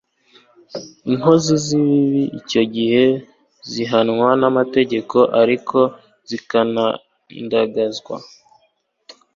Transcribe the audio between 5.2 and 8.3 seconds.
ariko zikanandagazwa